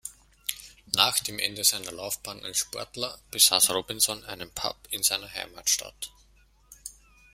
Nach 0.95 1.19
dem 1.19 1.37
Ende 1.37 1.63
seiner 1.63 1.91
Laufbahn 1.91 2.43
als 2.43 2.57
Sportler 2.57 3.19
besaß 3.29 3.69
Robinson 3.69 4.23
einen 4.23 4.49
Pub 4.49 4.75
in 4.89 5.03
seiner 5.03 5.31
Heimatstadt. 5.31 6.09